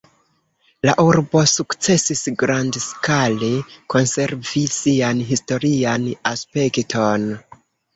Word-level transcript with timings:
La 0.89 0.95
urbo 1.03 1.43
sukcesis 1.51 2.25
grandskale 2.45 3.53
konservi 3.97 4.67
sian 4.81 5.25
historian 5.33 6.13
aspekton. 6.37 7.35